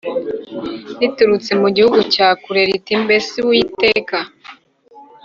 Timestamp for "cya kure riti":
2.13-2.93